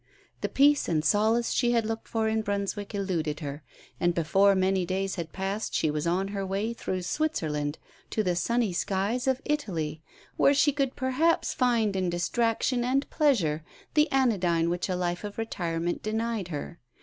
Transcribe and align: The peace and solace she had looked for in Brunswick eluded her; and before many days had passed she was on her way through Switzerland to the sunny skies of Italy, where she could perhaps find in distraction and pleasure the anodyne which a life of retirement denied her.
The 0.41 0.49
peace 0.49 0.89
and 0.89 1.05
solace 1.05 1.51
she 1.51 1.73
had 1.73 1.85
looked 1.85 2.07
for 2.07 2.27
in 2.27 2.41
Brunswick 2.41 2.95
eluded 2.95 3.41
her; 3.41 3.61
and 3.99 4.15
before 4.15 4.55
many 4.55 4.83
days 4.83 5.13
had 5.13 5.31
passed 5.31 5.75
she 5.75 5.91
was 5.91 6.07
on 6.07 6.29
her 6.29 6.43
way 6.43 6.73
through 6.73 7.03
Switzerland 7.03 7.77
to 8.09 8.23
the 8.23 8.35
sunny 8.35 8.73
skies 8.73 9.27
of 9.27 9.43
Italy, 9.45 10.01
where 10.37 10.55
she 10.55 10.71
could 10.71 10.95
perhaps 10.95 11.53
find 11.53 11.95
in 11.95 12.09
distraction 12.09 12.83
and 12.83 13.07
pleasure 13.11 13.63
the 13.93 14.11
anodyne 14.11 14.71
which 14.71 14.89
a 14.89 14.95
life 14.95 15.23
of 15.23 15.37
retirement 15.37 16.01
denied 16.01 16.47
her. 16.47 16.79